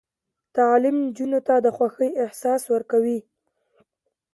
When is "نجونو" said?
1.05-1.39